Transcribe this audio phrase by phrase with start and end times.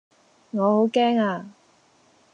[0.49, 1.45] 我好驚呀